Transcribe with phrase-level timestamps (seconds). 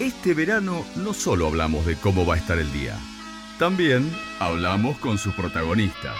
[0.00, 2.98] Este verano no solo hablamos de cómo va a estar el día,
[3.60, 6.16] también hablamos con sus protagonistas.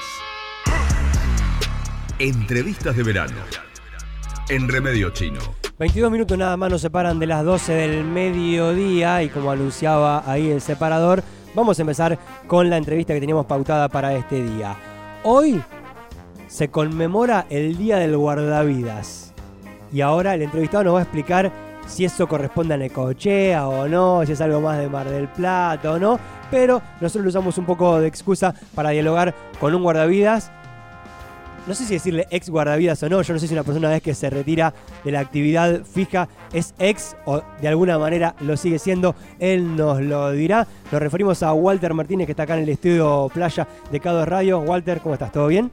[2.21, 3.34] Entrevistas de verano.
[4.49, 5.41] En Remedio Chino.
[5.76, 10.50] 22 minutos nada más nos separan de las 12 del mediodía y como anunciaba ahí
[10.50, 11.25] el separador,
[11.56, 12.16] vamos a empezar
[12.46, 14.77] con la entrevista que teníamos pautada para este día.
[15.25, 15.61] Hoy
[16.46, 19.34] se conmemora el Día del Guardavidas
[19.93, 24.25] y ahora el entrevistado nos va a explicar si eso corresponde a Necochea o no,
[24.27, 26.19] si es algo más de Mar del Plata o no,
[26.51, 30.51] pero nosotros lo usamos un poco de excusa para dialogar con un guardavidas
[31.66, 34.02] no sé si decirle ex guardavidas o no, yo no sé si una persona vez
[34.02, 38.79] que se retira de la actividad fija es ex o de alguna manera lo sigue
[38.79, 40.66] siendo, él nos lo dirá.
[40.93, 44.59] Nos referimos a Walter Martínez que está acá en el estudio Playa de Cado Radio.
[44.60, 45.32] Walter, ¿cómo estás?
[45.32, 45.71] ¿Todo bien?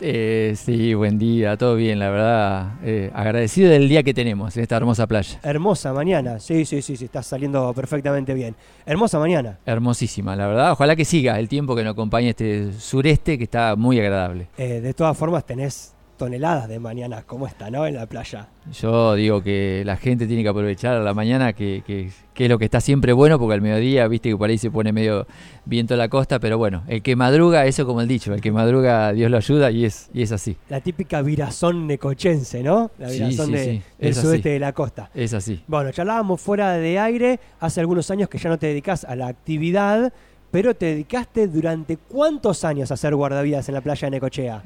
[0.00, 2.72] Eh, sí, buen día, todo bien, la verdad.
[2.82, 5.38] Eh, agradecido del día que tenemos en esta hermosa playa.
[5.42, 8.56] Hermosa mañana, sí, sí, sí, sí, está saliendo perfectamente bien.
[8.86, 9.58] Hermosa mañana.
[9.66, 10.72] Hermosísima, la verdad.
[10.72, 14.48] Ojalá que siga el tiempo que nos acompañe este sureste que está muy agradable.
[14.56, 17.86] Eh, de todas formas, tenés toneladas de mañanas como esta, ¿no?
[17.86, 18.46] En la playa.
[18.78, 22.66] Yo digo que la gente tiene que aprovechar la mañana, que, que, es lo que
[22.66, 25.26] está siempre bueno, porque al mediodía, viste que por ahí se pone medio
[25.64, 28.52] viento a la costa, pero bueno, el que madruga, eso como el dicho, el que
[28.52, 30.58] madruga Dios lo ayuda y es, y es así.
[30.68, 32.90] La típica virazón necochense, ¿no?
[32.98, 35.08] La virazón del sudeste de la costa.
[35.14, 35.64] Es así.
[35.68, 39.26] Bueno, charlábamos fuera de aire, hace algunos años que ya no te dedicas a la
[39.26, 40.12] actividad,
[40.50, 44.62] pero te dedicaste durante cuántos años a hacer guardavidas en la playa de Necochea?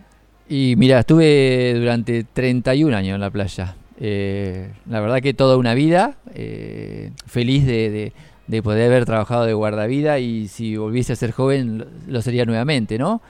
[0.48, 3.76] Y mira, estuve durante 31 años en la playa.
[3.98, 8.12] Eh, la verdad que toda una vida, eh, feliz de,
[8.62, 13.22] poder haber trabajado de guardavida y si volviese a ser joven lo sería nuevamente, ¿no?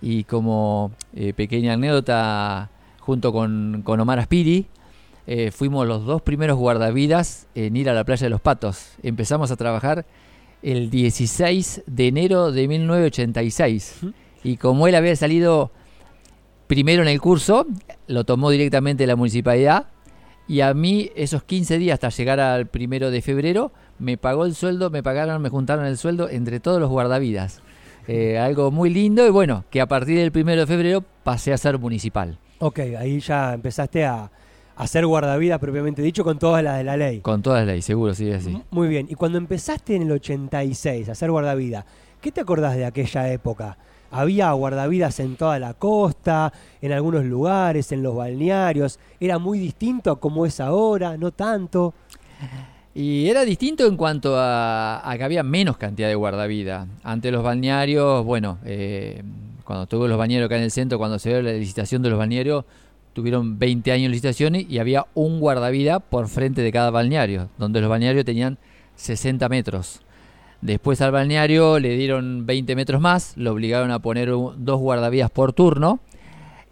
[0.00, 4.66] Y como eh, pequeña anécdota, junto con, con Omar Aspiri,
[5.52, 8.94] fuimos los dos primeros guardavidas en ir a la playa de los Patos.
[9.00, 10.04] Empezamos a trabajar
[10.60, 14.00] el 16 de enero de 1986.
[14.42, 15.70] Y como él había salido
[16.70, 17.66] primero en el curso,
[18.06, 19.86] lo tomó directamente la municipalidad
[20.46, 24.54] y a mí esos 15 días hasta llegar al primero de febrero me pagó el
[24.54, 27.60] sueldo, me pagaron, me juntaron el sueldo entre todos los guardavidas.
[28.06, 31.58] Eh, algo muy lindo y bueno, que a partir del primero de febrero pasé a
[31.58, 32.38] ser municipal.
[32.60, 34.30] Ok, ahí ya empezaste a,
[34.76, 37.18] hacer guardavidas propiamente dicho con todas las de la ley.
[37.18, 38.62] Con todas las leyes, seguro, sí, así.
[38.70, 41.84] Muy bien, y cuando empezaste en el 86 a hacer guardavida,
[42.20, 43.76] ¿qué te acordás de aquella época?
[44.10, 48.98] Había guardavidas en toda la costa, en algunos lugares, en los balnearios.
[49.20, 51.94] Era muy distinto a como es ahora, no tanto.
[52.94, 56.88] Y era distinto en cuanto a, que había menos cantidad de guardavidas.
[57.04, 59.22] Ante los balnearios, bueno, eh,
[59.64, 62.18] cuando tuve los balnearios acá en el centro, cuando se dio la licitación de los
[62.18, 62.64] balnearios,
[63.12, 67.80] tuvieron 20 años de licitaciones y había un guardavida por frente de cada balneario, donde
[67.80, 68.58] los balnearios tenían
[68.96, 70.00] 60 metros.
[70.62, 75.52] Después al balneario le dieron 20 metros más, lo obligaron a poner dos guardavidas por
[75.52, 76.00] turno.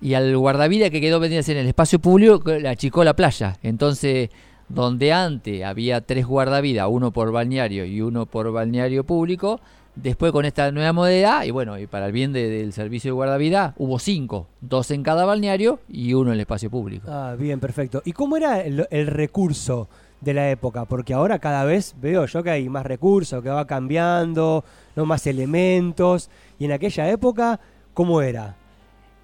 [0.01, 3.57] Y al guardavida que quedó vendidas en el espacio público le achicó la playa.
[3.63, 4.31] Entonces,
[4.69, 9.61] donde antes había tres guardavidas, uno por balneario y uno por balneario público,
[9.97, 13.75] después con esta nueva modalidad, y bueno, y para el bien del servicio de guardavida,
[13.79, 17.11] hubo cinco, dos en cada balneario y uno en el espacio público.
[17.11, 18.03] Ah, bien, perfecto.
[18.05, 19.89] ¿Y cómo era el recurso?
[20.21, 23.67] De la época, porque ahora cada vez veo yo que hay más recursos, que va
[23.67, 24.65] cambiando,
[24.97, 27.61] no más elementos, y en aquella época,
[27.95, 28.57] ¿cómo era?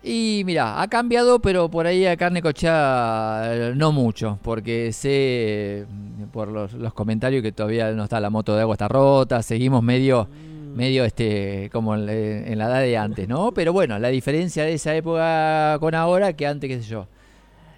[0.06, 5.86] Y mira, ha cambiado, pero por ahí a carne cochada eh, no mucho, porque sé
[5.88, 9.82] mm, por los, comentarios que todavía no está la moto de agua está rota, seguimos
[9.82, 10.76] medio mm.
[10.76, 13.52] medio este como en, en, la edad de antes, ¿no?
[13.52, 17.06] Pero bueno, la diferencia de esa época con ahora que antes, qué sé yo,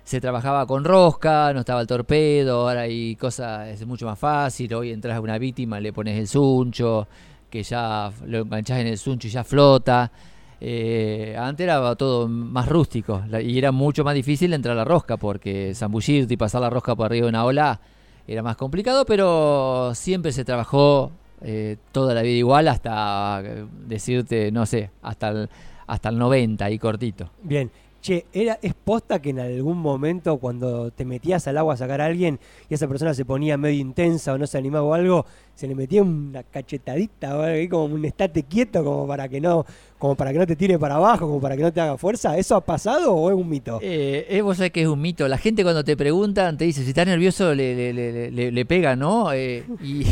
[0.06, 4.72] se trabajaba con rosca, no estaba el torpedo, ahora hay cosas, es mucho más fácil,
[4.74, 7.08] hoy entras a una víctima, le pones el suncho,
[7.50, 10.12] que ya lo enganchás en el suncho y ya flota.
[10.60, 15.16] Eh, antes era todo más rústico y era mucho más difícil entrar a la rosca
[15.16, 17.80] porque zambullirte y pasar la rosca por arriba de una ola
[18.28, 21.10] era más complicado, pero siempre se trabajó
[21.42, 25.48] eh, toda la vida igual hasta eh, decirte, no sé, hasta el,
[25.88, 27.28] hasta el 90 y cortito.
[27.42, 27.68] Bien,
[28.06, 32.00] Che, era, ¿es posta que en algún momento cuando te metías al agua a sacar
[32.00, 32.38] a alguien
[32.70, 35.26] y esa persona se ponía medio intensa o no se animaba o algo,
[35.56, 39.66] se le metía una cachetadita o algo como un estate quieto como para que no
[39.98, 42.38] como para que no te tire para abajo, como para que no te haga fuerza?
[42.38, 43.80] ¿Eso ha pasado o es un mito?
[43.82, 45.26] Eh, vos sabés que es un mito.
[45.26, 49.32] La gente cuando te preguntan te dice, si estás nervioso le, le, le, pega, ¿no?
[49.32, 50.04] Eh, y,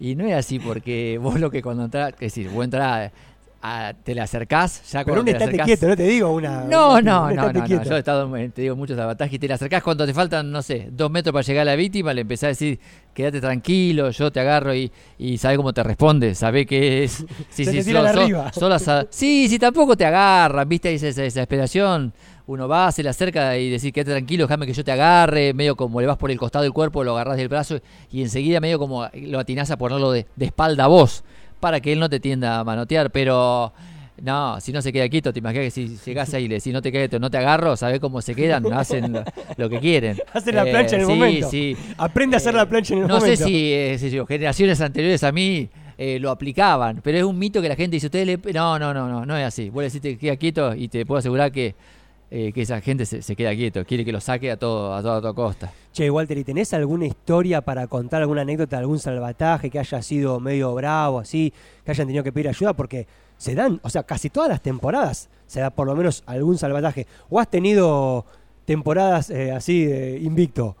[0.00, 3.12] y, no es así porque vos lo que cuando entras, es decir, vos entras
[3.68, 6.64] a- te le acercás, ya Pero un estate acercás- quieto, no te digo una.
[6.64, 7.66] No, no, no, no, no.
[7.84, 10.62] Yo he estado, te digo, muchos salvatajes y te le acercás cuando te faltan, no
[10.62, 12.78] sé, dos metros para llegar a la víctima, le empezás a decir,
[13.14, 17.24] quédate tranquilo, yo te agarro y, y sabe cómo te responde, sabe que es...
[17.50, 17.82] Sí, sí,
[18.14, 22.12] so- so- las a- sí, sí, tampoco te agarran, viste, esa, esa desesperación.
[22.48, 25.74] Uno va, se le acerca y decir, quédate tranquilo, déjame que yo te agarre, medio
[25.74, 27.80] como le vas por el costado del cuerpo, lo agarrás del brazo
[28.12, 31.24] y enseguida medio como lo atinás a ponerlo de, de espalda a vos,
[31.60, 33.72] para que él no te tienda a manotear, pero...
[34.22, 36.72] No, si no se queda quieto, te imaginas que si llegás ahí y le decís
[36.72, 38.64] no te quedes, no te agarro, ¿sabés cómo se quedan?
[38.72, 39.22] Hacen lo,
[39.58, 40.16] lo que quieren.
[40.32, 41.50] Hacen la Eh, plancha en el sí, momento.
[41.50, 43.36] Sí, Aprende a hacer la plancha en el no momento.
[43.36, 45.68] sé si, eh, yo, generaciones anteriores a mí
[45.98, 48.52] eh, lo aplicaban, pero es un mito que la gente dice, ustedes le...
[48.54, 49.68] No, no, no, no, no es así.
[49.68, 51.74] Vos le decís te queda quieto y te puedo asegurar que,
[52.30, 55.02] eh, que esa gente se, se queda quieto, quiere que lo saque a todo a
[55.02, 55.72] toda, a toda costa.
[55.92, 60.40] Che, Walter, ¿y tenés alguna historia para contar, alguna anécdota algún salvataje que haya sido
[60.40, 61.52] medio bravo, así,
[61.84, 62.72] que hayan tenido que pedir ayuda?
[62.72, 63.06] Porque
[63.38, 67.06] se dan, o sea, casi todas las temporadas se da por lo menos algún salvataje.
[67.30, 68.24] ¿O has tenido
[68.64, 70.76] temporadas eh, así de invicto?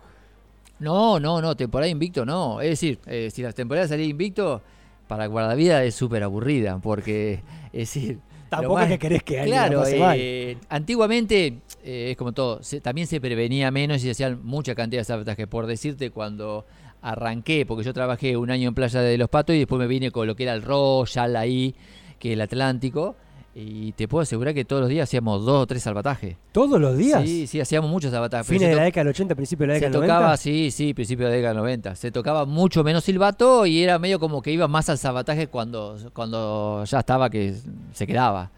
[0.80, 2.60] No, no, no, temporada invicto no.
[2.60, 4.60] Es decir, eh, si las temporadas salí invicto,
[5.06, 7.40] para guardavida es súper aburrida, porque,
[7.72, 8.18] es decir...
[8.60, 10.16] Tampoco es que querés que alguien la Claro, pase mal.
[10.20, 14.74] eh, antiguamente eh, es como todo, se- también se prevenía menos y se hacían mucha
[14.74, 15.46] cantidad de sabotajes.
[15.46, 16.66] Por decirte, cuando
[17.02, 20.10] arranqué, porque yo trabajé un año en Playa de los Patos y después me vine
[20.10, 21.74] con lo que era el Royal ahí,
[22.18, 23.16] que es el Atlántico,
[23.58, 26.36] y te puedo asegurar que todos los días hacíamos dos o tres salvatajes.
[26.52, 27.22] ¿Todos los días?
[27.24, 28.46] Sí, sí, hacíamos muchos salvatajes.
[28.46, 30.36] Fines se de la década del 80, principio de la se década del tocaba, 90.
[30.36, 31.96] sí, sí, principio de la década del 90.
[31.96, 35.96] Se tocaba mucho menos silbato y era medio como que iba más al sabotaje cuando,
[36.12, 37.54] cuando ya estaba que
[37.94, 38.50] se quedaba.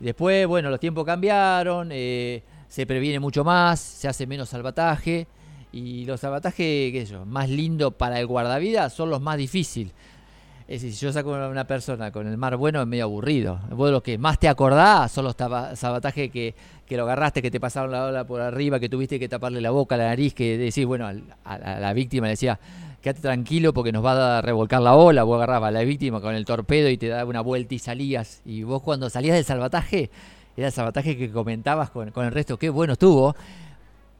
[0.00, 5.26] Después, bueno, los tiempos cambiaron, eh, se previene mucho más, se hace menos salvataje
[5.72, 9.92] y los salvatajes, qué sé yo, más lindos para el guardavidas son los más difíciles.
[10.68, 13.58] Es decir, si yo saco a una persona con el mar bueno es medio aburrido.
[13.70, 16.54] Vos lo que más te acordás son los salvatajes que,
[16.86, 19.70] que lo agarraste, que te pasaron la ola por arriba, que tuviste que taparle la
[19.70, 22.60] boca, la nariz, que decís, bueno, a, a la víctima le decía,
[23.00, 25.22] quédate tranquilo porque nos va a revolcar la ola.
[25.22, 28.42] Vos agarrabas a la víctima con el torpedo y te daba una vuelta y salías.
[28.44, 30.10] Y vos cuando salías del salvataje,
[30.54, 33.34] era el salvataje que comentabas con, con el resto, qué bueno estuvo.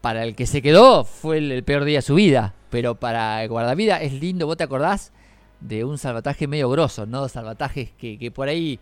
[0.01, 3.43] Para el que se quedó fue el, el peor día de su vida, pero para
[3.43, 5.13] el guardavida es lindo, vos te acordás
[5.61, 8.79] de un salvataje medio grosso, no salvatajes que, que por ahí,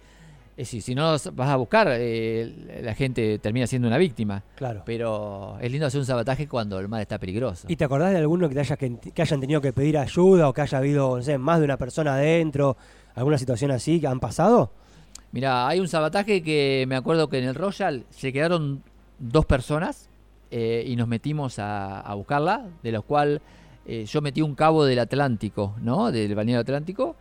[0.56, 4.43] es decir, si no los vas a buscar, eh, la gente termina siendo una víctima.
[4.56, 4.82] Claro.
[4.84, 7.67] Pero es lindo hacer un salvataje cuando el mar está peligroso.
[7.70, 10.49] ¿Y te acordás de alguno que, te haya, que, que hayan tenido que pedir ayuda
[10.49, 12.76] o que haya habido, no sé, más de una persona adentro?
[13.14, 14.70] ¿Alguna situación así que han pasado?
[15.32, 18.82] Mira, hay un salvataje que me acuerdo que en el Royal se quedaron
[19.19, 20.08] dos personas
[20.50, 23.05] eh, y nos metimos a, a buscarla, de los
[23.87, 26.11] cuales yo metí un cabo del Atlántico, ¿no?
[26.11, 27.17] Del balneario Atlántico,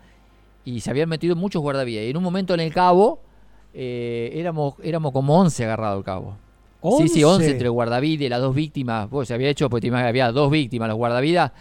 [0.63, 2.03] y se habían metido muchos guardavías.
[2.06, 3.19] Y en un momento en el cabo
[3.73, 6.38] eh, éramos, éramos como 11 agarrados al cabo.
[6.97, 9.07] Sí, sí, 11 entre el guardavidas y las dos víctimas.
[9.09, 11.51] Pues se había hecho, pues había dos víctimas, los guardavidas.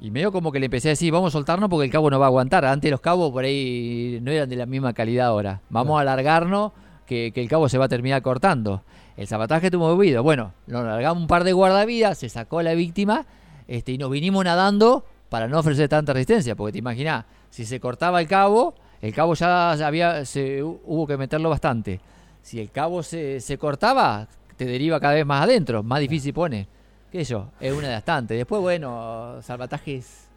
[0.00, 2.18] Y medio como que le empecé a decir, vamos a soltarnos porque el cabo no
[2.18, 2.64] va a aguantar.
[2.64, 5.60] Antes los cabos por ahí no eran de la misma calidad ahora.
[5.70, 6.72] Vamos a alargarnos
[7.06, 8.82] que, que el cabo se va a terminar cortando.
[9.16, 10.22] El zapataje estuvo movido.
[10.22, 13.26] Bueno, nos largamos un par de guardavidas, se sacó a la víctima
[13.68, 16.54] este, y nos vinimos nadando para no ofrecer tanta resistencia.
[16.54, 21.16] Porque te imaginas, si se cortaba el cabo, el cabo ya había, se, hubo que
[21.16, 22.00] meterlo bastante.
[22.42, 26.68] Si el cabo se, se cortaba, te deriva cada vez más adentro, más difícil pone.
[27.10, 27.50] ¿Qué sé yo?
[27.60, 28.36] Es una de las tantas.
[28.36, 30.28] Después, bueno, salvatajes,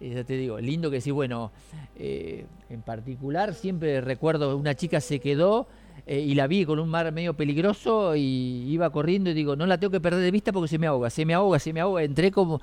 [0.00, 1.50] eh, ya te digo, lindo que sí, bueno,
[1.96, 5.66] eh, en particular siempre recuerdo una chica se quedó
[6.12, 9.64] eh, y la vi con un mar medio peligroso y iba corriendo y digo, no
[9.64, 11.80] la tengo que perder de vista porque se me ahoga, se me ahoga, se me
[11.80, 12.02] ahoga.
[12.02, 12.60] Entré como,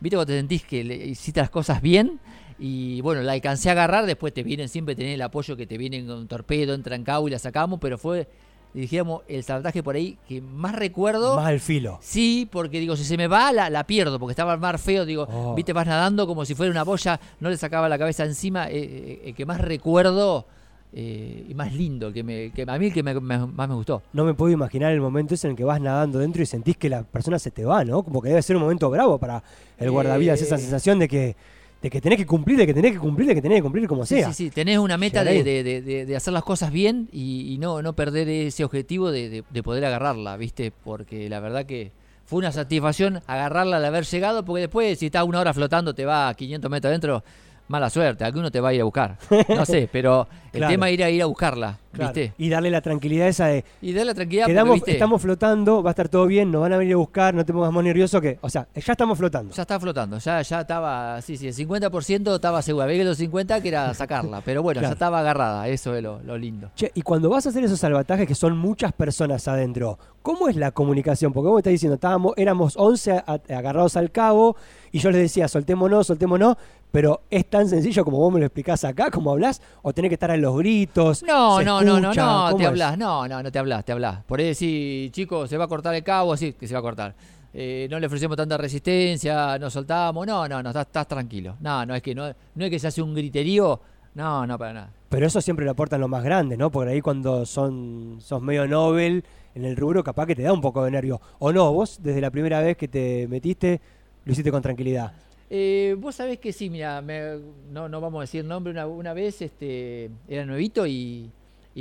[0.00, 2.20] viste cuando te sentís que le hiciste las cosas bien
[2.58, 5.78] y bueno, la alcancé a agarrar, después te vienen siempre tener el apoyo que te
[5.78, 8.28] vienen con torpedo, entran cabo y la sacamos, pero fue,
[8.74, 11.36] dijéramos, el salvataje por ahí que más recuerdo.
[11.36, 11.98] Más al filo.
[12.02, 15.06] Sí, porque digo, si se me va, la, la pierdo, porque estaba el mar feo,
[15.06, 15.54] digo, Oh.
[15.54, 18.72] viste, vas nadando como si fuera una boya, no le sacaba la cabeza encima, eh,
[18.74, 20.44] eh, el que más recuerdo
[20.92, 23.74] eh, y más lindo, que, me, que a mí el que me- me- más me
[23.74, 24.02] gustó.
[24.12, 26.76] No me puedo imaginar el momento ese en el que vas nadando dentro y sentís
[26.76, 28.02] que la persona se te va, ¿no?
[28.02, 29.42] Como que debe ser un momento bravo para
[29.78, 31.36] el guardavidas, Eh, esa sensación de que,
[31.80, 33.86] de que tenés que cumplir, de que tenés que cumplir, de que tenés que cumplir
[33.88, 34.28] como Sí, sea.
[34.32, 37.58] sí, sí, tenés una meta de, de- de- de hacer las cosas bien y, y
[37.58, 40.72] no, no perder ese objetivo de, de- de poder agarrarla, ¿viste?
[40.84, 41.92] Porque la verdad que
[42.26, 46.04] fue una satisfacción agarrarla al haber llegado, porque después si estás una hora flotando, te
[46.04, 47.24] va a 500 metros adentro,
[47.70, 49.16] mala suerte, alguno te va a ir a buscar.
[49.48, 50.72] No sé, pero el Claro.
[50.72, 52.32] tema era ir a buscarla, Claro, ¿viste?
[52.38, 54.92] Y darle la tranquilidad esa de, Y darle la tranquilidad quedamos, ¿viste?
[54.92, 57.52] estamos flotando, va a estar todo bien, nos van a venir a buscar, no te
[57.52, 59.52] pongas más nervioso que, o sea, ya estamos flotando.
[59.54, 62.84] Ya estaba flotando, ya, ya estaba, sí, sí, el 50% estaba segura.
[62.84, 64.90] Había que los 50 que era sacarla, pero bueno, Claro.
[64.90, 66.70] ya estaba agarrada, eso es lo, lo lindo.
[66.76, 70.54] Che, y cuando vas a hacer esos salvatajes que son muchas personas adentro, ¿cómo es
[70.56, 71.32] la comunicación?
[71.32, 74.56] Porque vos me estás diciendo, estábamos, éramos 11 a- agarrados al cabo
[74.92, 76.56] y yo les decía, soltémonos, soltémonos,
[76.92, 80.14] pero es tan sencillo como vos me lo explicás acá, como hablas, o tenés que
[80.14, 81.22] estar a los gritos.
[81.22, 83.92] No, se no, no, no, no, ¿cómo te hablas, no, no, no te hablas, te
[83.92, 84.22] hablas.
[84.24, 86.82] Por ahí decís, chicos, se va a cortar el cabo, sí, que se va a
[86.82, 87.14] cortar.
[87.52, 91.56] Eh, no le ofrecemos tanta resistencia, nos soltamos, no, no, no, estás, estás tranquilo.
[91.60, 93.80] No, no es que no, no es que se hace un griterío,
[94.14, 94.90] no, no, para nada.
[95.08, 96.70] Pero eso siempre lo aportan los más grandes, ¿no?
[96.70, 100.60] Porque ahí cuando son sos medio Nobel en el rubro, capaz que te da un
[100.60, 101.20] poco de nervio.
[101.40, 103.80] O no, vos desde la primera vez que te metiste,
[104.24, 105.12] lo hiciste con tranquilidad.
[105.52, 109.42] Eh, vos sabés que sí, mira, no, no vamos a decir nombre, una, una vez
[109.42, 111.28] este, era nuevito y,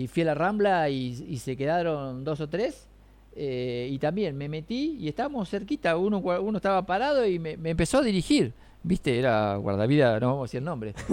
[0.04, 2.88] y fui a la Rambla y, y se quedaron dos o tres.
[3.36, 7.70] eh, y también me metí y estábamos cerquita, uno, uno estaba parado y me, me
[7.72, 8.54] empezó a dirigir.
[8.82, 10.94] Viste, era guardavida, no vamos a decir el nombre.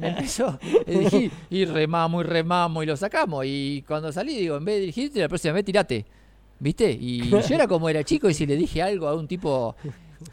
[0.00, 3.44] Me empezó a dirigir y remamos y remamos y lo sacamos.
[3.46, 6.04] Y cuando salí, digo, en vez de dirigirte, la próxima vez tirate.
[6.60, 6.90] ¿Viste?
[6.92, 9.74] Y yo era como era chico y si le dije algo a un tipo,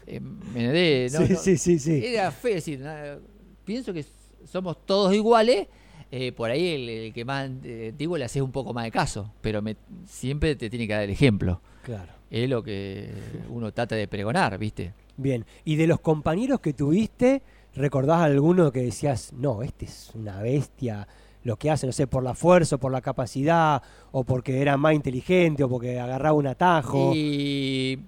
[0.06, 2.00] eh, me de, no, sí, no, sí, sí, sí.
[2.04, 3.18] era feo decir, na-
[3.64, 4.04] pienso que
[4.44, 5.66] somos todos iguales.
[6.10, 9.32] Eh, por ahí el, el que más antiguo le haces un poco más de caso,
[9.40, 11.60] pero me- siempre te tiene que dar el ejemplo.
[11.82, 12.12] Claro.
[12.30, 13.10] Es lo que
[13.48, 14.92] uno trata de pregonar, ¿viste?
[15.16, 15.44] Bien.
[15.64, 17.42] Y de los compañeros que tuviste,
[17.74, 21.06] ¿recordás alguno que decías, no, este es una bestia?
[21.44, 24.76] Lo que hace, no sé, por la fuerza, o por la capacidad, o porque era
[24.76, 27.12] más inteligente, o porque agarraba un atajo.
[27.14, 28.00] Y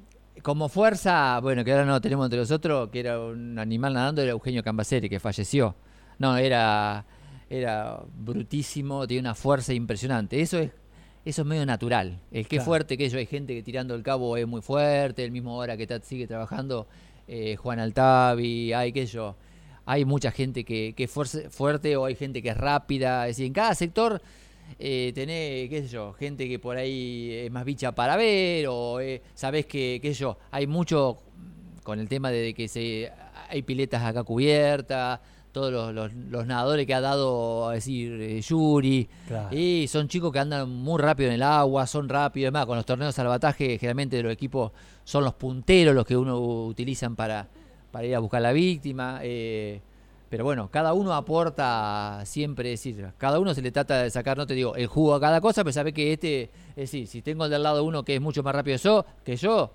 [0.42, 4.32] como fuerza, bueno, que ahora no tenemos entre nosotros, que era un animal nadando, era
[4.32, 5.76] Eugenio Cambaceri, que falleció.
[6.18, 7.04] No, era,
[7.50, 10.40] era brutísimo, tenía una fuerza impresionante.
[10.40, 10.70] Eso es,
[11.24, 12.20] eso es medio natural.
[12.30, 12.64] El que es Claro.
[12.64, 15.76] fuerte, que eso hay gente que tirando el cabo es muy fuerte, el mismo hora
[15.76, 16.86] que ta- sigue trabajando,
[17.26, 19.36] eh, Juan Altavi, hay que yo.
[19.86, 21.10] Hay mucha gente que, que es
[21.50, 23.26] fuerte o hay gente que es rápida.
[23.26, 24.20] Es decir, en cada sector
[24.78, 29.00] eh, tenés, qué sé yo, gente que por ahí es más bicha para ver, o
[29.00, 31.18] eh, sabés que, qué sé yo, hay mucho
[31.84, 33.10] con el tema de que se
[33.48, 35.20] hay piletas acá cubiertas,
[35.52, 39.56] todos los, los- los nadadores que ha dado, a decir, eh, Yuri, Claro.
[39.56, 42.86] y son chicos que andan muy rápido en el agua, son rápidos, además con los
[42.86, 44.72] torneos de salvataje, generalmente los equipos
[45.04, 47.48] son los punteros los que uno utilizan para,
[47.90, 49.20] para ir a buscar la víctima.
[49.22, 49.80] eh,
[50.30, 54.36] pero bueno, cada uno aporta siempre, es decir, cada uno se le trata de sacar,
[54.36, 57.22] no te digo, el jugo a cada cosa, pero sabe que este, es decir, si
[57.22, 59.70] tengo del lado uno que es mucho más rápido yo, que yo,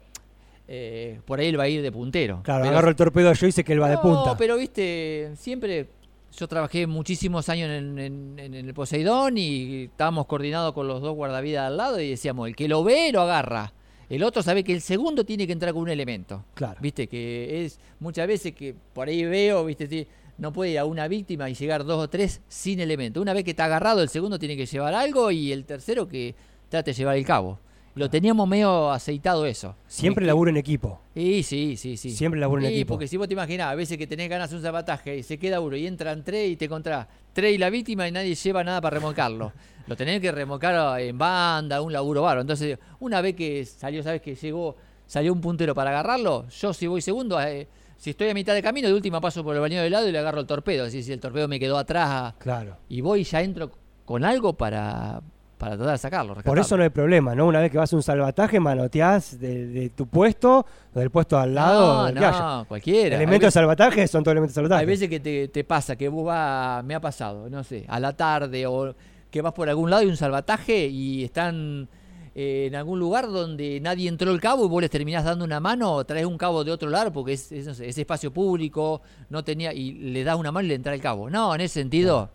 [0.68, 2.42] eh, por ahí él va a ir de puntero.
[2.44, 4.38] Claro, Pero- agarro el torpedo yo y sé que él va de no, punta.
[4.38, 5.90] pero viste, siempre
[6.38, 11.14] yo trabajé muchísimos años en, en- en el Poseidón y estábamos coordinados con los dos
[11.16, 13.74] guardavidas al lado y decíamos, el que lo ve lo agarra.
[14.10, 16.44] El otro sabe que el segundo tiene que entrar con un elemento.
[16.54, 16.80] Claro.
[16.82, 20.86] Viste, que es muchas veces que por ahí veo, viste, sí, no puede ir a
[20.86, 23.22] una víctima y llegar dos o tres sin elemento.
[23.22, 26.36] Una vez que está agarrado, el segundo tiene que llevar algo y el tercero que
[26.70, 27.60] trate de llevar el cabo.
[27.96, 29.76] Lo teníamos medio aceitado eso.
[29.88, 31.00] Siempre laburo en equipo.
[31.14, 32.10] Sí, sí, sí, sí.
[32.12, 32.94] Siempre laburo en Sí, equipo.
[32.96, 35.38] porque si vos te imaginás, a veces que tenés ganas de un zapataje y se
[35.38, 38.64] queda uno y entran tres y te encontrás tres y la víctima y nadie lleva
[38.64, 39.54] nada para remolcarlo.
[39.88, 42.42] Lo tenés que remolcar en banda, un laburo bárbaro.
[42.42, 46.88] Entonces, una vez que salió, sabes que llegó, salió un puntero para agarrarlo, yo si
[46.88, 49.82] voy segundo, eh, si estoy a mitad de camino, de última paso por el baño
[49.82, 50.86] de lado y le agarro el torpedo.
[50.86, 52.78] Así si el torpedo me quedó atrás Claro.
[52.90, 53.72] y voy y ya entro
[54.06, 55.22] con algo para,
[55.58, 56.36] para tratar de sacarlo.
[56.36, 57.48] Por eso no hay problema, ¿no?
[57.48, 61.38] Una vez que vas a un salvataje, manoteás de, de tu puesto o del puesto
[61.38, 62.12] al lado.
[62.12, 63.16] no, no, cualquiera.
[63.16, 64.82] Elementos de salvataje son todos elementos de salvataje.
[64.82, 68.00] Hay veces que te, te pasa que vos vas, me ha pasado, no sé, a
[68.00, 68.96] la tarde o
[69.30, 71.90] que vas por algún lado y un salvataje y están
[72.36, 75.60] eh, en algún lugar donde nadie entró el cabo y vos les terminás dando una
[75.60, 78.32] mano o traes un cabo de otro lado porque es, es, no sé, es espacio
[78.34, 81.30] público, no tenía y le das una mano y le entra el cabo.
[81.30, 82.30] No, en ese sentido,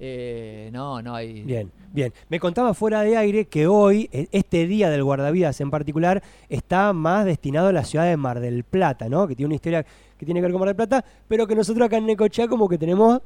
[0.00, 1.42] eh, no, no hay.
[1.42, 2.12] Bien, bien.
[2.28, 7.24] Me contaba fuera de aire que hoy, este día del guardavidas en particular, está más
[7.24, 9.26] destinado a la ciudad de Mar del Plata, ¿no?
[9.26, 9.84] Que tiene una historia
[10.16, 12.68] que tiene que ver con Mar del Plata, pero que nosotros acá en Necochea como
[12.68, 13.20] que tenemos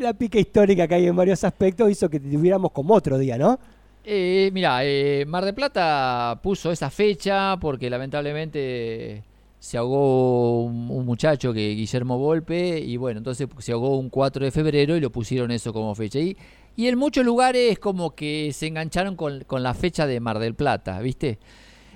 [0.00, 3.58] la pica histórica que hay en varios aspectos, hizo que tuviéramos como otro día, ¿no?
[4.04, 9.22] Eh, mira, eh, Mar de Plata puso esa fecha porque lamentablemente
[9.58, 14.42] se ahogó un, un muchacho que Guillermo Volpe y bueno, entonces se ahogó un 4
[14.42, 16.18] de febrero y lo pusieron eso como fecha.
[16.18, 16.34] Y,
[16.76, 20.54] y en muchos lugares como que se engancharon con, con la fecha de Mar del
[20.54, 21.38] Plata, ¿viste?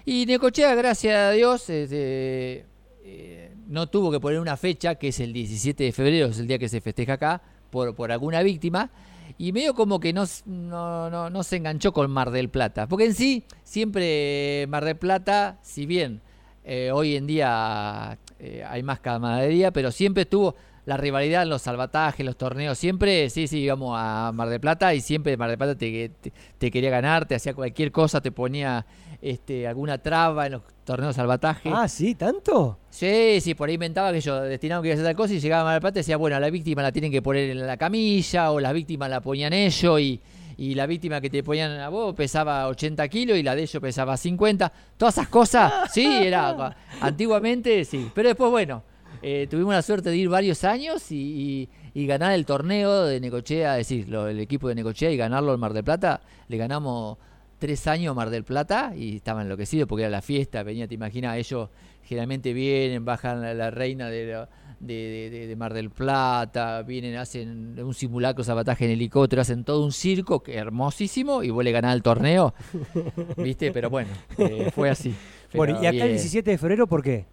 [0.04, 2.66] Y Necochea, gracias a Dios, este,
[3.02, 6.47] eh, no tuvo que poner una fecha, que es el 17 de febrero, es el
[6.47, 7.40] día que se festeja acá,
[7.71, 8.90] por, por alguna víctima,
[9.38, 13.07] y medio como que no, no, no, no se enganchó con Mar del Plata, porque
[13.07, 16.21] en sí, siempre Mar del Plata, si bien
[16.66, 21.62] eh, hoy en día eh, hay más camaradería, pero siempre estuvo la rivalidad en los
[21.62, 25.56] salvatajes, los torneos, siempre, sí, sí, íbamos a Mar del Plata y siempre Mar del
[25.56, 26.10] Plata te,
[26.58, 28.84] te, quería ganar, te hacía cualquier cosa, te ponía
[29.22, 31.70] este, alguna traba en los torneos de salvataje.
[31.72, 32.78] Ah, sí, ¿tanto?
[32.90, 35.40] Sí, sí, por ahí inventaba que yo destinaba que iba a hacer tal cosa y
[35.40, 37.48] llegaba a Mar del Plata y decía, bueno, a la víctima la tienen que poner
[37.48, 40.20] en la camilla o las víctimas la ponían ellos y
[40.56, 43.80] y la víctima que te ponían a vos pesaba 80 kilos y la de ellos
[43.80, 44.73] pesaba 50.
[44.96, 48.11] Todas esas cosas, sí, era antiguamente, sí.
[48.14, 48.82] Pero después, bueno,
[49.23, 53.88] eh, tuvimos la suerte de ir varios años y, ganar el torneo de Necochea, es
[53.88, 56.20] decir, el equipo de Necochea y ganarlo en Mar del Plata.
[56.49, 57.18] Le ganamos
[57.58, 61.38] tres años Mar del Plata y estaba enloquecido porque era la fiesta, venía, te imaginas,
[61.38, 61.70] ellos
[62.02, 64.46] generalmente vienen, bajan la, la reina de,
[64.81, 70.43] de, Mar del Plata, vienen, hacen un simulacro, sabotaje en helicóptero, hacen todo un circo
[70.43, 72.54] que hermosísimo y vuelve a ganar el torneo,
[73.37, 73.73] ¿viste?
[73.73, 75.14] Pero bueno, eh, fue así.
[75.54, 77.26] bueno, ¿y acá el 17 de febrero por qué?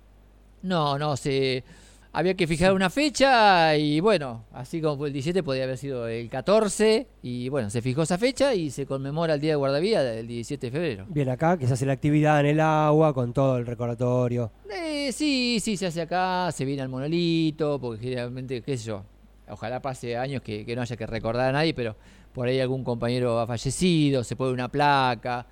[0.64, 1.64] No, no, se
[2.13, 6.08] había que fijar una fecha y bueno, así como fue el 17 podía haber sido
[6.08, 10.03] el 14 y bueno, se fijó esa fecha y se conmemora el Día de Guardavía
[10.03, 11.06] del 17 de febrero.
[11.08, 14.51] Bien, acá que se hace la actividad en el agua con todo el recordatorio.
[14.70, 19.03] Eh, sí, sí, se hace acá, se viene al monolito, porque generalmente, qué sé yo,
[19.50, 21.96] ojalá pase años que, no haya que recordar a nadie, pero
[22.34, 25.46] por ahí algún compañero ha fallecido, se pone una placa.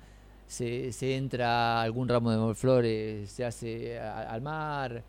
[0.46, 5.00] Se, se entra algún ramo de flores, se hace al mar,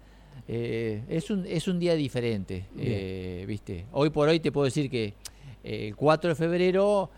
[0.48, 3.86] eh, es, un, es un día diferente, eh, ¿viste?
[3.91, 5.13] Hoy por hoy te puedo decir que
[5.63, 7.10] eh, el 4 de febrero,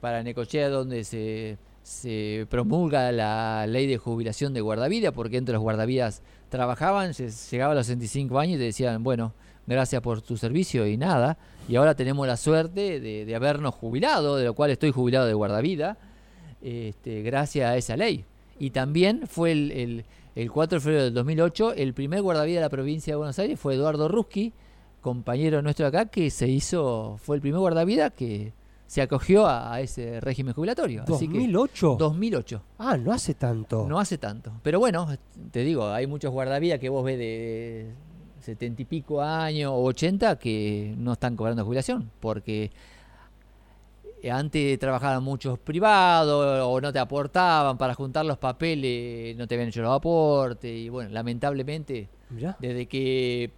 [0.00, 5.62] para Necochea, donde se, se promulga la ley de jubilación de guardavida, porque entre los
[5.62, 9.32] guardavidas trabajaban, se llegaba a los 65 años y te decían, bueno,
[9.66, 11.38] gracias por tu servicio y nada,
[11.68, 15.96] y ahora tenemos la suerte de, habernos jubilado, de lo cual estoy jubilado de guardavida,
[16.62, 18.24] este, gracias a esa ley.
[18.58, 20.04] Y también fue el
[20.36, 23.58] el 4 de febrero del 2008, el primer guardavidas de la provincia de Buenos Aires
[23.58, 24.52] fue Eduardo Ruski,
[25.00, 28.52] compañero nuestro acá, que se hizo, fue el primer guardavidas que
[28.86, 31.06] se acogió a, ese régimen jubilatorio.
[31.06, 31.96] ¿2008?
[31.96, 32.62] 2008.
[32.78, 33.86] Ah, no hace tanto.
[33.88, 34.52] No hace tanto.
[34.62, 35.08] Pero bueno,
[35.50, 37.94] te digo, hay muchos guardavidas que vos ves de
[38.40, 42.70] setenta y pico años o 80 que no están cobrando jubilación, porque
[44.30, 49.68] antes trabajaban muchos privados o no te aportaban para juntar los papeles, no te habían
[49.68, 52.08] hecho los aportes y bueno, lamentablemente
[52.58, 53.50] desde que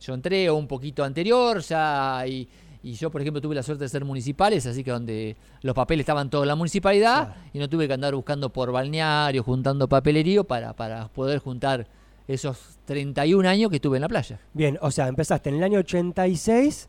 [0.00, 2.48] yo entré o un poquito anterior ya y,
[2.82, 6.28] yo por ejemplo tuve la suerte de ser municipales, así que donde los papeles estaban
[6.28, 10.72] todos en la municipalidad y no tuve que andar buscando por balneario, juntando papelerío para,
[10.72, 11.86] para poder juntar
[12.26, 14.40] esos 31 años que estuve en la playa.
[14.52, 16.88] Bien, o sea, empezaste en el año 86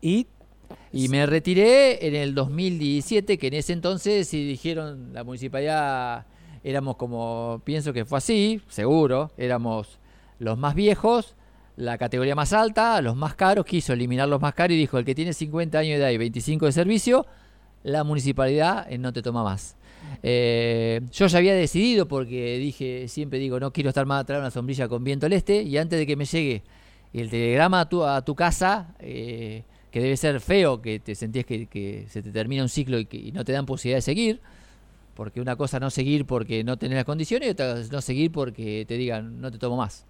[0.00, 0.26] y
[0.92, 6.26] y me retiré en el 2017, que en ese entonces, si dijeron la municipalidad,
[6.62, 9.98] éramos como, pienso que fue así, seguro, éramos
[10.38, 11.34] los más viejos,
[11.76, 15.04] la categoría más alta, los más caros, quiso eliminar los más caros y dijo, el
[15.04, 17.26] que tiene 50 años de edad y 25 de servicio,
[17.82, 19.76] la municipalidad eh, no te toma más.
[20.22, 24.40] Eh, yo ya había decidido porque dije, siempre digo, no quiero estar más atrás de
[24.40, 26.62] una sombrilla con viento al este y antes de que me llegue
[27.12, 31.46] el telegrama a tu, a tu casa, eh, que debe ser feo que te sentías
[31.46, 34.40] que, se te termina un ciclo y que no te dan posibilidad de seguir,
[35.14, 38.84] porque una cosa no seguir porque no tenés las condiciones y otra no seguir porque
[38.88, 40.04] te digan no te tomo más.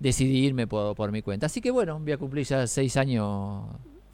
[0.00, 1.46] Decidí irme por, mi cuenta.
[1.46, 3.66] Así que bueno, voy a cumplir ya seis años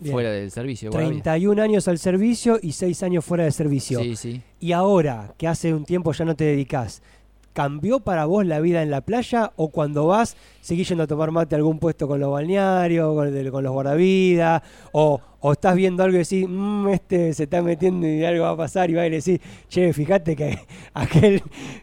[0.03, 0.91] fuera del servicio.
[0.91, 4.01] 31 años al servicio y seis años fuera del servicio.
[4.01, 4.43] Sí, sí.
[4.61, 7.01] Y ahora, que hace un tiempo ya no te dedicas,
[7.55, 11.31] ¿Cambió para vos la vida en la playa o cuando vas seguís yendo a tomar
[11.31, 14.61] mate a algún puesto con los balnearios, con, los guardavidas?
[14.91, 15.21] O,
[15.53, 18.91] estás viendo algo y decís, mmm, este se está metiendo y algo va a pasar
[18.91, 20.59] y va a decir, che, fíjate que
[20.95, 21.43] aquel,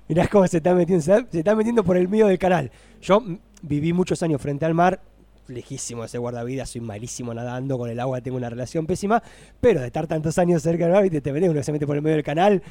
[0.10, 2.69] mirá cómo se está metiendo, se está metiendo por el medio del canal.
[3.01, 3.23] Yo
[3.62, 4.99] viví muchos años frente al mar,
[5.47, 9.23] lejísimo de ese guardavidas, soy malísimo nadando, con el agua tengo una relación pésima,
[9.62, 11.95] pero de estar tantos años cerca del mar, te, te metes uno se mete por
[11.95, 12.62] el medio del canal,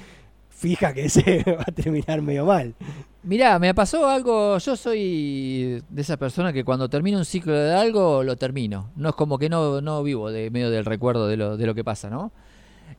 [0.61, 2.75] fija que se va a terminar medio mal.
[3.23, 7.75] Mirá, me pasó algo, yo soy de esa persona que cuando termino un ciclo de
[7.75, 8.91] algo, lo termino.
[8.97, 11.75] No es como que no, no vivo de medio del recuerdo de lo, de lo
[11.75, 12.33] que pasa, ¿no?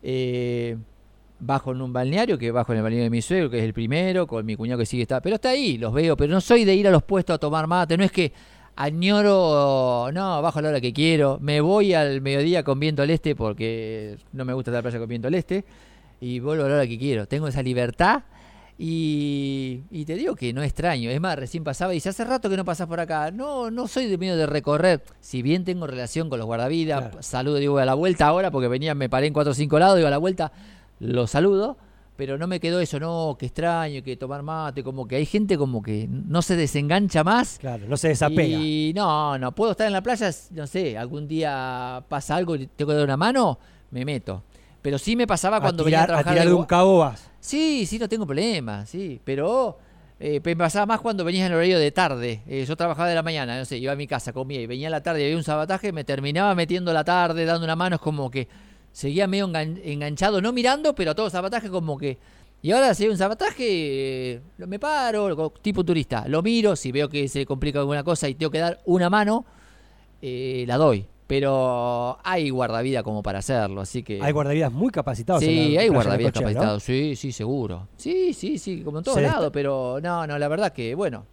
[0.04, 0.78] Eh,
[1.40, 3.74] bajo en un balneario, que bajo en el balneario de mi suegro, que es el
[3.74, 6.66] primero, con mi cuñado que sigue está, pero está ahí, los veo, pero no soy
[6.66, 8.32] de ir a los puestos a tomar mate, no es que
[8.76, 13.10] añoro, no, bajo a la hora que quiero, me voy al mediodía con viento al
[13.10, 15.66] este porque no me gusta estar playa con viento al este
[16.22, 17.28] y vuelvo a la hora que quiero.
[17.28, 18.24] Tengo esa libertad
[18.84, 21.10] Y, y te digo que no extraño.
[21.12, 23.30] Es más, recién pasaba y dice, hace rato que no pasas por acá.
[23.32, 25.04] No, no soy de medio de recorrer.
[25.20, 27.22] Si bien tengo relación con los guardavidas, Claro.
[27.22, 29.98] saludo, digo, a la vuelta ahora, porque venía, me paré en cuatro o cinco lados,
[29.98, 30.52] digo, a la vuelta,
[31.00, 31.78] lo saludo.
[32.18, 35.58] Pero no me quedó eso, no, que extraño, que tomar mate, como que hay gente
[35.58, 37.58] como que no se desengancha más.
[37.60, 38.58] Claro, no se desapega.
[38.60, 42.68] Y no, no, puedo estar en la playa, no sé, algún día pasa algo y
[42.68, 43.58] tengo que dar una mano,
[43.92, 44.44] me meto.
[44.82, 46.98] Pero sí me pasaba a cuando tirar, venía a a trabajar tirar de un cabo
[47.00, 47.30] vas.
[47.40, 49.20] Sí, sí, no tengo problema, sí.
[49.24, 49.78] Pero
[50.20, 52.42] eh, me pasaba más cuando venías en el horario de tarde.
[52.48, 54.88] Eh, yo trabajaba de la mañana, no sé, iba a mi casa, comía y venía
[54.88, 57.96] a la tarde y había un sabataje, me terminaba metiendo la tarde, dando una mano,
[57.96, 58.48] es como que
[58.92, 62.18] seguía medio engan- enganchado, no mirando, pero a todo sabataje como que...
[62.64, 63.66] Y ahora si hay un sabataje,
[64.34, 68.30] eh, lo- me paro, tipo turista, lo miro, si veo que se complica alguna cosa
[68.30, 69.46] y tengo que dar una mano,
[70.22, 71.06] eh, la doy.
[71.32, 74.20] Pero hay guardavida como para hacerlo, así que...
[74.22, 75.42] Hay guardavidas muy capacitados.
[75.44, 77.88] en Sí, hay guardavidas capacitados, sí, sí, seguro.
[77.96, 81.26] Sí, sí, sí, como en todos lados, pero no, no, la verdad que, bueno,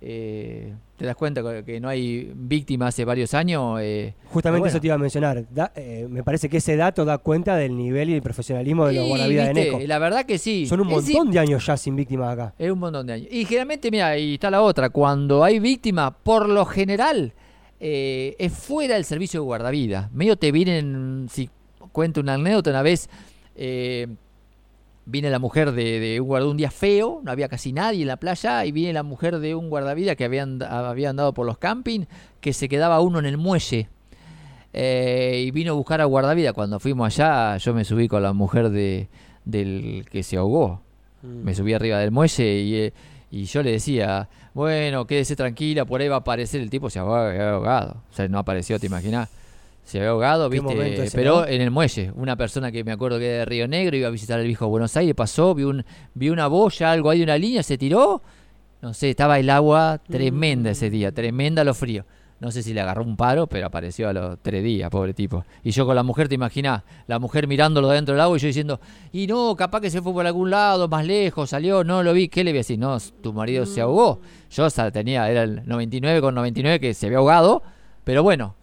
[0.00, 3.78] eh, te das cuenta que no hay víctimas hace varios años.
[3.82, 5.44] eh, Justamente eso te iba a mencionar.
[5.50, 8.94] Da- eh, me parece que ese dato da cuenta del nivel y el profesionalismo de
[8.94, 9.80] los guardavidas de Neco.
[9.86, 10.64] La verdad que sí.
[10.66, 12.54] Son un sí, montón de años ya sin víctimas acá.
[12.58, 13.28] Es un montón de años.
[13.30, 17.34] Y generalmente, mira, y está la otra, cuando hay víctimas, por lo general,
[17.84, 20.08] eh, es fuera del servicio de guardavida.
[20.12, 21.50] Medio te vienen, si
[21.90, 23.10] cuento una anécdota, una vez
[23.56, 24.06] eh,
[25.04, 28.06] viene la mujer de, de un guarda un día feo, no había casi nadie en
[28.06, 31.58] la playa, y viene la mujer de un guardavida que habían, había andado por los
[31.58, 32.04] camping,
[32.40, 33.88] que se quedaba uno en el muelle.
[34.72, 36.52] Eh, y vino a buscar a guardavida.
[36.52, 39.08] Cuando fuimos allá, yo me subí con la mujer de,
[39.44, 40.82] del que se ahogó
[41.22, 42.92] me subí arriba del muelle y, eh,
[43.32, 46.98] y yo le decía, bueno, quédese tranquila, por ahí va a aparecer el tipo, se
[46.98, 48.02] había ahogado.
[48.10, 49.30] O sea, no apareció, ¿te imaginas?
[49.84, 52.12] Se había ahogado, viste, pero en el muelle.
[52.14, 54.68] Una persona que me acuerdo que era de Río Negro iba a visitar el viejo
[54.68, 58.20] Buenos Aires, pasó, vio, un, vio una boya, algo ahí de una línea, se tiró.
[58.82, 62.04] No sé, estaba el agua tremenda ese día, tremenda lo frío.
[62.42, 65.44] No sé si le agarró un paro, pero apareció a los tres días, pobre tipo.
[65.62, 68.48] Y yo con la mujer, te imaginás, la mujer mirándolo dentro del agua y yo
[68.48, 68.80] diciendo,
[69.12, 72.28] y no, capaz que se fue por algún lado, más lejos, salió, no lo vi.
[72.28, 72.80] ¿Qué le voy a decir?
[72.80, 74.20] No, tu marido se ahogó.
[74.50, 77.62] Yo tenía, era el 99 con 99 que se había ahogado,
[78.02, 78.56] pero bueno,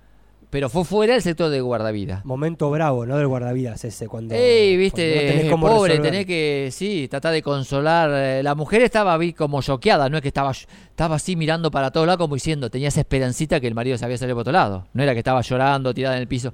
[0.49, 2.21] pero fue fuera del sector de guardavida.
[2.25, 3.17] Momento bravo, ¿no?
[3.17, 4.07] Del guardavidas ese.
[4.07, 6.11] Cuando, Ey, cuando viste, no tenés cómo pobre, resolver.
[6.11, 8.09] tenés que, sí, tratar de consolar.
[8.13, 11.91] eh, La mujer estaba vi como choqueada, no es que estaba, estaba así mirando para
[11.91, 14.53] todos lados como diciendo, tenía esa esperancita que el marido se había salido por otro
[14.53, 14.87] lado.
[14.93, 16.53] No era que estaba llorando, tirada en el piso.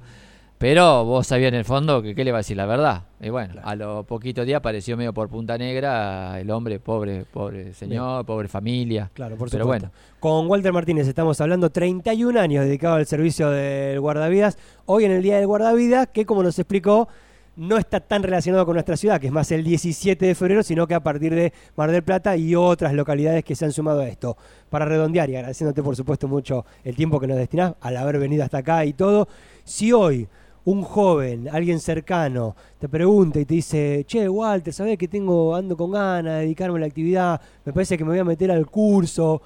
[0.57, 3.03] Pero vos sabías en el fondo que qué le va a decir la verdad.
[3.19, 7.73] Y bueno, a los poquitos días apareció medio por Punta Negra el hombre, pobre, pobre
[7.73, 9.11] señor, pobre familia.
[9.13, 9.89] Claro, por Pero supuesto.
[9.89, 10.19] bueno.
[10.21, 14.57] Con Walter Martínez estamos hablando 31 años dedicado al servicio del guardavidas.
[14.85, 17.09] Hoy en el Día del Guardavidas, que como nos explicó,
[17.57, 20.87] no está tan relacionado con nuestra ciudad, que es más el 17 de febrero, sino
[20.87, 24.07] que a partir de Mar del Plata y otras localidades que se han sumado a
[24.07, 24.37] esto.
[24.69, 28.43] Para redondear y agradeciéndote por supuesto mucho el tiempo que nos destinás al haber venido
[28.43, 29.27] hasta acá y todo,
[29.63, 30.27] si hoy
[30.65, 35.77] un joven, alguien cercano, te pregunta y te dice, che, Walter, ¿sabés que tengo, ando
[35.77, 37.39] con ganas de dedicarme a la actividad?
[37.65, 39.41] Me parece que me voy a meter al curso.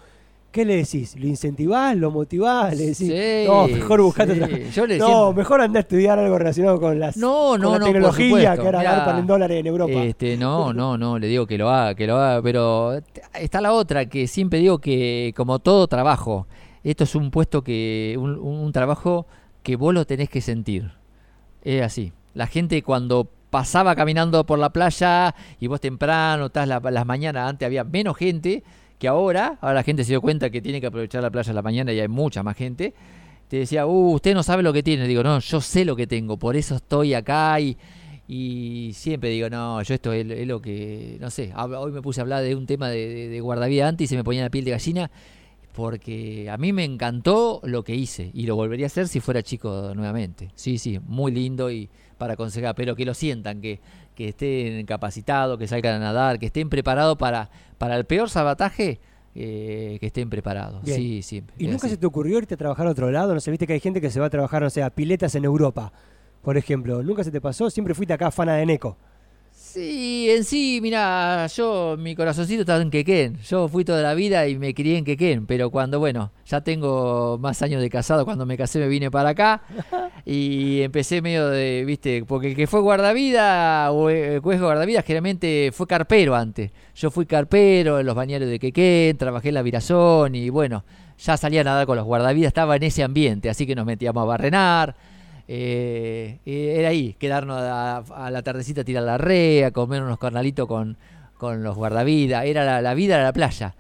[0.51, 1.15] ¿Qué le decís?
[1.19, 1.95] ¿Lo incentivás?
[1.95, 2.71] ¿Lo motivás?
[2.75, 4.41] ¿Le decís, Sí, no, mejor buscate sí.
[4.41, 7.65] otra Yo le No, siento- mejor anda a estudiar algo relacionado con las No, no,
[7.65, 10.03] con la no, tecnología que ahora garpan en dólares en Europa.
[10.05, 12.93] Este, no, no, no, le digo que lo haga, que lo haga, pero
[13.39, 16.47] está la otra, que siempre digo que como todo trabajo,
[16.83, 19.27] esto es un puesto que, un- un trabajo
[19.61, 20.89] que vos lo tenés que sentir.
[21.63, 22.11] Es así.
[22.33, 27.49] La gente cuando pasaba caminando por la playa y vos temprano, estás la- las mañanas,
[27.49, 28.63] antes había menos gente
[28.99, 31.55] que ahora, ahora la gente se dio cuenta que tiene que aprovechar la playa a
[31.55, 32.93] la mañana y hay mucha más gente.
[33.47, 35.07] Te decía, uh, usted no sabe lo que tiene.
[35.07, 37.77] Digo, no, yo sé lo que tengo, por eso estoy acá y,
[38.27, 42.21] y siempre digo, no, yo esto es, es lo que, no sé, hoy me puse
[42.21, 44.65] a hablar de un tema de, de, guardavida antes y se me ponía la piel
[44.65, 45.09] de gallina
[45.79, 49.41] porque a mí me encantó lo que hice y lo volvería a hacer si fuera
[49.41, 50.51] chico nuevamente.
[50.55, 53.79] Sí, sí, muy lindo y para aconsejar, pero que lo sientan, que,
[54.13, 58.99] que estén capacitados, que salgan a nadar, que estén preparados para, para el peor sabotaje,
[59.35, 60.83] eh, que estén preparados.
[60.83, 60.97] Bien.
[60.97, 61.43] Sí, sí.
[61.57, 61.91] ¿Y nunca así.
[61.91, 63.33] se te ocurrió irte a trabajar a otro lado?
[63.33, 65.33] No sé, viste que hay gente que se va a trabajar, no sé, a piletas
[65.35, 65.93] en Europa,
[66.41, 67.01] por ejemplo.
[67.03, 67.69] ¿Nunca se te pasó?
[67.69, 68.97] Siempre fuiste acá fana de Neco.
[69.71, 73.37] Sí, en sí, mira, yo, mi corazoncito está en Quequén.
[73.43, 77.37] Yo fui toda la vida y me crié en Quequén, pero cuando, bueno, ya tengo
[77.39, 79.61] más años de casado, cuando me casé me vine para acá
[80.25, 85.03] y empecé medio de, viste, porque el que fue guardavida o el que es guardavida
[85.03, 86.71] generalmente fue carpero antes.
[86.95, 90.83] Yo fui carpero en los bañarios de Quequén, trabajé en la Virazón y bueno,
[91.19, 94.23] ya salía a nadar con los guardavidas, estaba en ese ambiente, así que nos metíamos
[94.23, 94.95] a barrenar.
[95.51, 100.19] Eh, eh, era ahí, quedarnos a, a la tardecita, tirar la red, a comer unos
[100.19, 100.95] carnalitos con,
[101.39, 103.73] con los guardavidas, era la, la vida de la playa.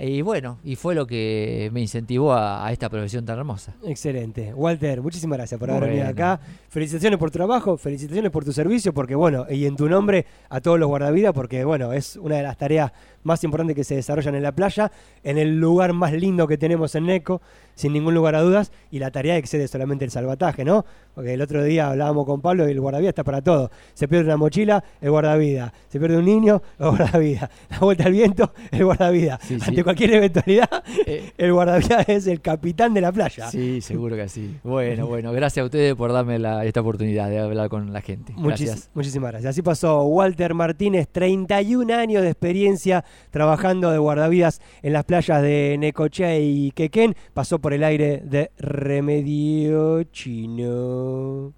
[0.00, 3.74] Y bueno, y fue lo que me incentivó a, a esta profesión tan hermosa.
[3.84, 4.54] Excelente.
[4.54, 5.94] Walter, muchísimas gracias por haber Bueno.
[5.96, 6.38] venido acá.
[6.68, 10.60] Felicitaciones por tu trabajo, felicitaciones por tu servicio, porque bueno, y en tu nombre a
[10.60, 12.92] todos los guardavidas, porque bueno, es una de las tareas
[13.24, 14.92] más importantes que se desarrollan en la playa,
[15.24, 17.42] en el lugar más lindo que tenemos en Neco,
[17.78, 20.84] sin ningún lugar a dudas, y la tarea excede solamente el salvataje, ¿no?
[21.14, 23.70] Porque el otro día hablábamos con Pablo y el guardavida está para todo.
[23.94, 25.72] Se pierde una mochila, el guardavida.
[25.88, 27.50] Se pierde un niño, el guardavida.
[27.70, 29.38] La vuelta al viento, el guardavida.
[29.42, 29.64] Sí, sí.
[29.68, 30.68] Ante cualquier eventualidad,
[31.06, 33.50] Eh, el guardavida es el capitán de la playa.
[33.50, 34.56] Sí, seguro que sí.
[34.64, 38.32] Bueno, bueno, gracias a ustedes por darme la- esta oportunidad de hablar con la gente.
[38.34, 38.90] Muchis- Gracias.
[38.94, 39.50] muchísimas gracias.
[39.50, 45.76] Así pasó Walter Martínez, 31 años de experiencia trabajando de guardavidas en las playas de
[45.78, 47.14] Necochea y Quequén.
[47.34, 51.57] Pasó por el aire de Remedio Chino.